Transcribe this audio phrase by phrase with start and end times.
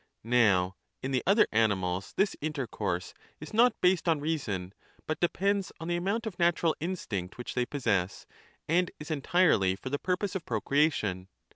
[0.23, 4.73] Now in the other animals this intercourse is not based on reason,
[5.05, 8.25] but depends on the amount of natural instinct which 15 they possess
[8.67, 11.27] and is entirely for the purpose of procreation.